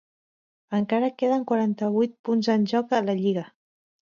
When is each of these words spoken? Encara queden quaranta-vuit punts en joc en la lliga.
Encara 0.77 1.09
queden 1.23 1.45
quaranta-vuit 1.51 2.17
punts 2.31 2.51
en 2.55 2.67
joc 2.73 2.97
en 3.03 3.13
la 3.13 3.17
lliga. 3.23 3.47